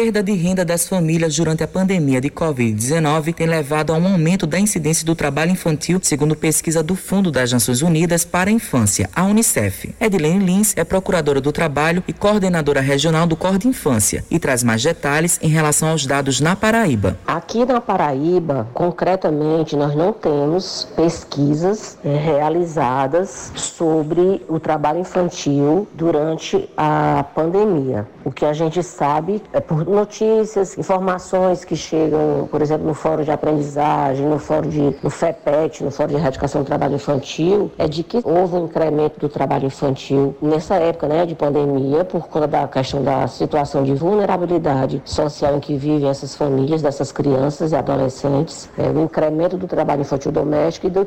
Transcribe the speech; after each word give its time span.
perda 0.00 0.22
de 0.22 0.32
renda 0.32 0.64
das 0.64 0.88
famílias 0.88 1.36
durante 1.36 1.62
a 1.62 1.68
pandemia 1.68 2.22
de 2.22 2.30
Covid-19 2.30 3.34
tem 3.34 3.46
levado 3.46 3.92
a 3.92 3.98
um 3.98 4.06
aumento 4.06 4.46
da 4.46 4.58
incidência 4.58 5.04
do 5.04 5.14
trabalho 5.14 5.50
infantil, 5.50 6.00
segundo 6.02 6.34
pesquisa 6.34 6.82
do 6.82 6.96
Fundo 6.96 7.30
das 7.30 7.52
Nações 7.52 7.82
Unidas 7.82 8.24
para 8.24 8.48
a 8.48 8.52
Infância, 8.52 9.10
a 9.14 9.24
Unicef. 9.24 9.94
Edilene 10.00 10.42
Lins 10.42 10.72
é 10.74 10.84
procuradora 10.84 11.38
do 11.38 11.52
trabalho 11.52 12.02
e 12.08 12.14
coordenadora 12.14 12.80
regional 12.80 13.26
do 13.26 13.36
Corde 13.36 13.68
Infância 13.68 14.24
e 14.30 14.38
traz 14.38 14.62
mais 14.62 14.82
detalhes 14.82 15.38
em 15.42 15.48
relação 15.48 15.90
aos 15.90 16.06
dados 16.06 16.40
na 16.40 16.56
Paraíba. 16.56 17.18
Aqui 17.26 17.66
na 17.66 17.78
Paraíba, 17.78 18.68
concretamente, 18.72 19.76
nós 19.76 19.94
não 19.94 20.14
temos 20.14 20.88
pesquisas 20.96 21.98
é, 22.02 22.16
realizadas 22.16 23.52
sobre 23.54 24.42
o 24.48 24.58
trabalho 24.58 25.00
infantil 25.00 25.86
durante 25.92 26.66
a 26.74 27.22
pandemia. 27.34 28.08
O 28.24 28.32
que 28.32 28.46
a 28.46 28.54
gente 28.54 28.82
sabe 28.82 29.42
é 29.52 29.60
por 29.60 29.89
notícias, 29.90 30.76
informações 30.78 31.64
que 31.64 31.76
chegam, 31.76 32.48
por 32.50 32.62
exemplo, 32.62 32.86
no 32.86 32.94
Fórum 32.94 33.22
de 33.22 33.30
Aprendizagem, 33.30 34.26
no 34.26 34.38
Fórum 34.38 34.68
de, 34.68 34.96
no 35.02 35.10
FEPET, 35.10 35.82
no 35.84 35.90
Fórum 35.90 36.10
de 36.10 36.16
Erradicação 36.16 36.62
do 36.62 36.66
Trabalho 36.66 36.94
Infantil, 36.94 37.70
é 37.78 37.86
de 37.88 38.02
que 38.02 38.20
houve 38.24 38.56
um 38.56 38.64
incremento 38.64 39.20
do 39.20 39.28
trabalho 39.28 39.66
infantil 39.66 40.34
nessa 40.40 40.76
época 40.76 41.08
né, 41.08 41.26
de 41.26 41.34
pandemia, 41.34 42.04
por 42.04 42.28
conta 42.28 42.46
da 42.46 42.68
questão 42.68 43.02
da 43.02 43.26
situação 43.26 43.82
de 43.84 43.94
vulnerabilidade 43.94 45.02
social 45.04 45.56
em 45.56 45.60
que 45.60 45.76
vivem 45.76 46.08
essas 46.08 46.34
famílias, 46.34 46.82
dessas 46.82 47.12
crianças 47.12 47.72
e 47.72 47.76
adolescentes, 47.76 48.68
é, 48.78 48.88
o 48.88 49.02
incremento 49.02 49.56
do 49.56 49.66
trabalho 49.66 50.02
infantil 50.02 50.32
doméstico 50.32 50.86
e 50.86 50.90
do, 50.90 51.06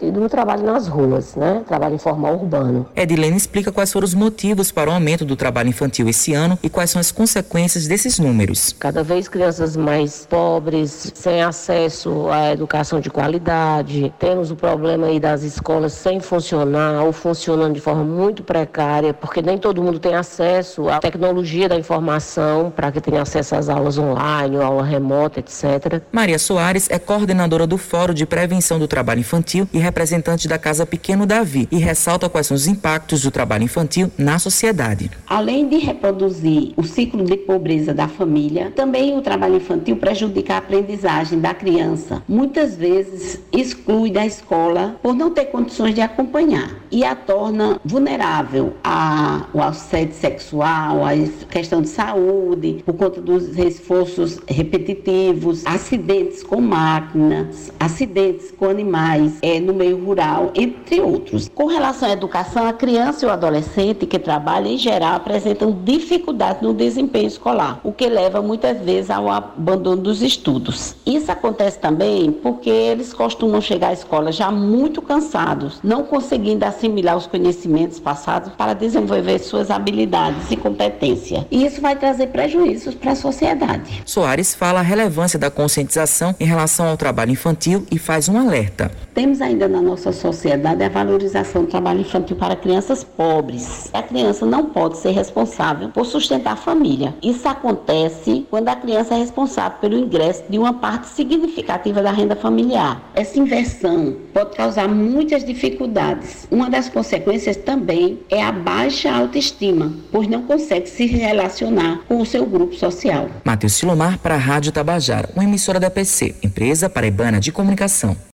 e 0.00 0.10
do 0.10 0.28
trabalho 0.28 0.64
nas 0.64 0.86
ruas, 0.86 1.34
né, 1.34 1.62
trabalho 1.66 1.94
informal 1.94 2.34
urbano. 2.34 2.86
Edilene 2.94 3.36
explica 3.36 3.72
quais 3.72 3.92
foram 3.92 4.04
os 4.04 4.14
motivos 4.14 4.70
para 4.70 4.90
o 4.90 4.92
aumento 4.92 5.24
do 5.24 5.36
trabalho 5.36 5.68
infantil 5.68 6.08
esse 6.08 6.32
ano 6.32 6.58
e 6.62 6.68
quais 6.68 6.90
são 6.90 7.00
as 7.00 7.10
consequências 7.10 7.86
desses 8.10 8.18
números. 8.18 8.74
Cada 8.78 9.02
vez 9.02 9.28
crianças 9.28 9.76
mais 9.76 10.26
pobres, 10.26 11.12
sem 11.14 11.42
acesso 11.42 12.28
à 12.28 12.52
educação 12.52 13.00
de 13.00 13.08
qualidade, 13.08 14.12
temos 14.18 14.50
o 14.50 14.56
problema 14.56 15.06
aí 15.06 15.20
das 15.20 15.42
escolas 15.42 15.92
sem 15.92 16.18
funcionar 16.18 17.04
ou 17.04 17.12
funcionando 17.12 17.74
de 17.74 17.80
forma 17.80 18.02
muito 18.02 18.42
precária, 18.42 19.14
porque 19.14 19.40
nem 19.40 19.56
todo 19.56 19.82
mundo 19.82 19.98
tem 19.98 20.14
acesso 20.14 20.88
à 20.88 20.98
tecnologia 20.98 21.68
da 21.68 21.76
informação 21.76 22.72
para 22.74 22.90
que 22.90 23.00
tenha 23.00 23.22
acesso 23.22 23.54
às 23.54 23.68
aulas 23.68 23.96
online, 23.96 24.56
aula 24.56 24.82
remota, 24.82 25.38
etc. 25.38 26.02
Maria 26.10 26.38
Soares 26.38 26.88
é 26.90 26.98
coordenadora 26.98 27.66
do 27.66 27.78
Fórum 27.78 28.14
de 28.14 28.26
Prevenção 28.26 28.78
do 28.78 28.88
Trabalho 28.88 29.20
Infantil 29.20 29.68
e 29.72 29.78
representante 29.78 30.48
da 30.48 30.58
Casa 30.58 30.84
Pequeno 30.84 31.26
Davi 31.26 31.68
e 31.70 31.78
ressalta 31.78 32.28
quais 32.28 32.46
são 32.46 32.54
os 32.56 32.66
impactos 32.66 33.22
do 33.22 33.30
trabalho 33.30 33.64
infantil 33.64 34.10
na 34.18 34.38
sociedade. 34.38 35.10
Além 35.28 35.68
de 35.68 35.78
reproduzir 35.78 36.72
o 36.76 36.82
ciclo 36.82 37.24
de 37.24 37.36
pobreza 37.36 37.94
da 38.00 38.08
família, 38.08 38.72
também 38.74 39.14
o 39.14 39.20
trabalho 39.20 39.56
infantil 39.56 39.94
prejudica 39.94 40.54
a 40.54 40.56
aprendizagem 40.56 41.38
da 41.38 41.52
criança. 41.52 42.22
Muitas 42.26 42.74
vezes 42.74 43.38
exclui 43.52 44.10
da 44.10 44.24
escola 44.24 44.96
por 45.02 45.14
não 45.14 45.30
ter 45.30 45.46
condições 45.46 45.94
de 45.94 46.00
acompanhar 46.00 46.80
e 46.90 47.04
a 47.04 47.14
torna 47.14 47.78
vulnerável 47.84 48.72
ao 48.82 49.62
assédio 49.62 50.14
sexual, 50.14 51.04
à 51.04 51.10
questão 51.50 51.82
de 51.82 51.88
saúde, 51.88 52.82
por 52.86 52.94
conta 52.94 53.20
dos 53.20 53.58
esforços 53.58 54.40
repetitivos, 54.48 55.66
acidentes 55.66 56.42
com 56.42 56.60
máquinas, 56.60 57.70
acidentes 57.78 58.50
com 58.50 58.64
animais 58.70 59.38
é, 59.42 59.60
no 59.60 59.74
meio 59.74 60.02
rural, 60.02 60.52
entre 60.54 61.00
outros. 61.00 61.50
Com 61.54 61.66
relação 61.66 62.08
à 62.08 62.12
educação, 62.12 62.66
a 62.66 62.72
criança 62.72 63.26
e 63.26 63.28
o 63.28 63.30
adolescente 63.30 64.06
que 64.06 64.18
trabalha, 64.18 64.68
em 64.68 64.78
geral, 64.78 65.16
apresentam 65.16 65.78
dificuldade 65.84 66.62
no 66.62 66.72
desempenho 66.72 67.28
escolar, 67.28 67.78
que 67.92 68.08
leva 68.08 68.40
muitas 68.42 68.80
vezes 68.80 69.10
ao 69.10 69.28
abandono 69.28 70.02
dos 70.02 70.22
estudos. 70.22 70.94
Isso 71.06 71.30
acontece 71.30 71.78
também 71.78 72.30
porque 72.30 72.70
eles 72.70 73.12
costumam 73.12 73.60
chegar 73.60 73.88
à 73.88 73.92
escola 73.92 74.32
já 74.32 74.50
muito 74.50 75.02
cansados, 75.02 75.80
não 75.82 76.04
conseguindo 76.04 76.64
assimilar 76.64 77.16
os 77.16 77.26
conhecimentos 77.26 77.98
passados 77.98 78.52
para 78.56 78.74
desenvolver 78.74 79.38
suas 79.38 79.70
habilidades 79.70 80.50
e 80.50 80.56
competência. 80.56 81.46
E 81.50 81.64
isso 81.64 81.80
vai 81.80 81.96
trazer 81.96 82.28
prejuízos 82.28 82.94
para 82.94 83.12
a 83.12 83.16
sociedade. 83.16 84.02
Soares 84.04 84.54
fala 84.54 84.80
a 84.80 84.82
relevância 84.82 85.38
da 85.38 85.50
conscientização 85.50 86.34
em 86.38 86.44
relação 86.44 86.86
ao 86.86 86.96
trabalho 86.96 87.32
infantil 87.32 87.86
e 87.90 87.98
faz 87.98 88.28
um 88.28 88.38
alerta. 88.38 88.90
Temos 89.14 89.40
ainda 89.40 89.68
na 89.68 89.82
nossa 89.82 90.12
sociedade 90.12 90.82
a 90.82 90.88
valorização 90.88 91.62
do 91.62 91.68
trabalho 91.68 92.00
infantil 92.00 92.36
para 92.36 92.56
crianças 92.56 93.04
pobres. 93.04 93.90
A 93.92 94.02
criança 94.02 94.46
não 94.46 94.66
pode 94.66 94.98
ser 94.98 95.10
responsável 95.10 95.88
por 95.88 96.06
sustentar 96.06 96.52
a 96.52 96.56
família. 96.56 97.14
Isso 97.22 97.46
acontece 97.80 98.46
quando 98.50 98.68
a 98.68 98.76
criança 98.76 99.14
é 99.14 99.18
responsável 99.18 99.78
pelo 99.80 99.98
ingresso 99.98 100.44
de 100.48 100.58
uma 100.58 100.74
parte 100.74 101.08
significativa 101.08 102.02
da 102.02 102.12
renda 102.12 102.36
familiar. 102.36 103.10
Essa 103.14 103.38
inversão 103.38 104.16
pode 104.32 104.56
causar 104.56 104.88
muitas 104.88 105.44
dificuldades. 105.44 106.46
Uma 106.50 106.68
das 106.68 106.88
consequências 106.88 107.56
também 107.56 108.20
é 108.28 108.42
a 108.42 108.52
baixa 108.52 109.10
autoestima, 109.10 109.92
pois 110.12 110.28
não 110.28 110.42
consegue 110.42 110.88
se 110.88 111.06
relacionar 111.06 112.00
com 112.06 112.20
o 112.20 112.26
seu 112.26 112.44
grupo 112.46 112.74
social. 112.74 113.28
Matheus 113.44 113.72
Silomar 113.72 114.18
para 114.18 114.34
a 114.34 114.38
Rádio 114.38 114.72
Tabajara, 114.72 115.30
uma 115.34 115.44
emissora 115.44 115.80
da 115.80 115.90
PC, 115.90 116.36
empresa 116.42 116.88
paraibana 116.88 117.40
de 117.40 117.50
comunicação. 117.50 118.16